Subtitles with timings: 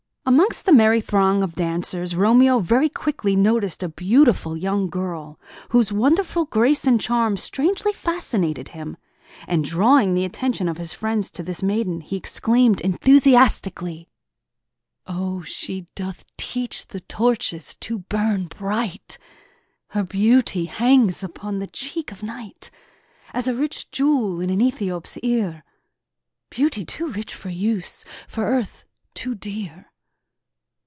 [0.23, 5.37] Amongst the merry throng of dancers, Romeo very quickly noticed a beautiful young girl,
[5.69, 8.95] whose wonderful grace and charm strangely fascinated him;
[9.45, 14.07] and drawing the attention of his friends to this maiden, he exclaimed enthusiastically:
[15.05, 19.17] "O, she doth teach the torches to burn bright!
[19.89, 22.71] Her beauty hangs upon the cheek of night
[23.33, 25.63] As a rich jewel in an Ethiop's ear;
[26.49, 29.87] Beauty too rich for use, for earth too dear!